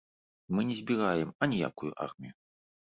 [0.55, 2.33] Мы не збіраем аніякую армію.